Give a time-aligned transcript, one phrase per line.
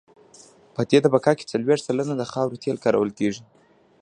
[0.75, 3.43] په دې طبقه کې څلویښت سلنه د خاورو تیل کارول کیږي